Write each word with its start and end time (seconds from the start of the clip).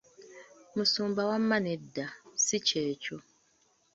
Musumba 0.75 1.21
wama 1.29 1.57
nedda, 1.65 2.05
si 2.45 2.57
kyekyo. 2.65 3.17